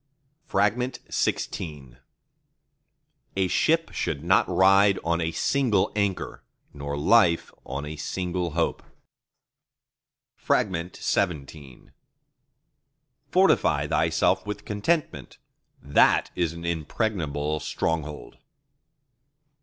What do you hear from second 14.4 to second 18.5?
with contentment: that is an impregnable stronghold.